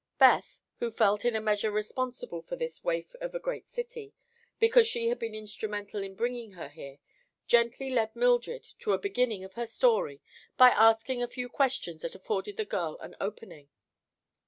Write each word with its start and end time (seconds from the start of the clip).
Beth, 0.17 0.59
who 0.79 0.89
felt 0.89 1.23
in 1.25 1.35
a 1.35 1.39
measure 1.39 1.69
responsible 1.69 2.41
for 2.41 2.55
this 2.55 2.83
waif 2.83 3.13
of 3.21 3.35
a 3.35 3.39
great 3.39 3.69
city, 3.69 4.15
because 4.57 4.87
she 4.87 5.09
had 5.09 5.19
been 5.19 5.35
instrumental 5.35 6.01
in 6.01 6.15
bringing 6.15 6.53
her 6.53 6.69
here, 6.69 6.97
gently 7.45 7.91
led 7.91 8.15
Mildred 8.15 8.67
to 8.79 8.93
a 8.93 8.97
beginning 8.97 9.43
of 9.43 9.53
her 9.53 9.67
story 9.67 10.19
by 10.57 10.69
asking 10.71 11.21
a 11.21 11.27
few 11.27 11.47
questions 11.47 12.01
that 12.01 12.15
afforded 12.15 12.57
the 12.57 12.65
girl 12.65 12.97
an 13.01 13.15
opening. 13.21 13.69